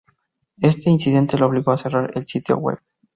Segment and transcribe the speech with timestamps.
[0.59, 2.79] Este incidente la obligó a cerrar el sitio web.